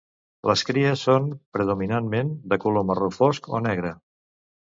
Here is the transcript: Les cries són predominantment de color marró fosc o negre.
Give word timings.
Les 0.51 0.61
cries 0.67 1.03
són 1.07 1.27
predominantment 1.57 2.33
de 2.53 2.59
color 2.65 2.87
marró 2.93 3.13
fosc 3.17 3.53
o 3.59 3.63
negre. 3.69 3.93